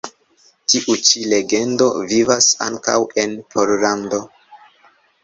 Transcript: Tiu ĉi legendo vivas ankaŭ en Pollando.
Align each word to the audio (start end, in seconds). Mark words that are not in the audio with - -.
Tiu 0.71 0.93
ĉi 1.09 1.19
legendo 1.33 1.89
vivas 2.13 2.47
ankaŭ 2.69 2.97
en 3.25 3.37
Pollando. 3.53 4.21